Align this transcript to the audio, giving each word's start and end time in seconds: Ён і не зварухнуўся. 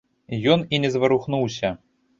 Ён 0.55 0.65
і 0.77 0.81
не 0.87 0.93
зварухнуўся. 0.97 1.77